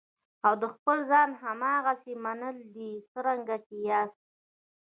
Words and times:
او 0.45 0.53
د 0.61 0.63
خپل 0.73 0.97
ځان 1.11 1.29
هماغسې 1.43 2.13
منل 2.23 2.57
دي 2.75 2.91
څرنګه 3.11 3.55
چې 3.65 3.75
یاستئ. 3.89 4.23